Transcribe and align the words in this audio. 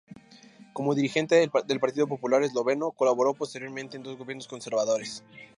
Como 0.73 0.95
dirigente 0.95 1.35
del 1.35 1.79
Partido 1.79 2.07
Popular 2.07 2.41
Esloveno 2.41 2.89
colaboró 2.89 3.35
posteriormente 3.35 3.97
en 3.97 4.01
dos 4.01 4.17
gobiernos 4.17 4.47
conservadores. 4.47 5.23